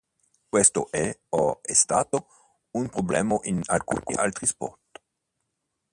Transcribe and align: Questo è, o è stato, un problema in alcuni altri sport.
Questo 0.49 0.89
è, 0.89 1.15
o 1.29 1.59
è 1.61 1.73
stato, 1.73 2.25
un 2.71 2.89
problema 2.89 3.37
in 3.43 3.61
alcuni 3.67 4.15
altri 4.15 4.47
sport. 4.47 4.99